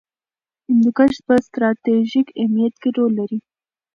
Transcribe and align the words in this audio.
هندوکش 0.67 1.15
په 1.27 1.33
ستراتیژیک 1.47 2.27
اهمیت 2.41 2.75
کې 2.81 2.89
رول 2.97 3.11
لري. 3.19 3.39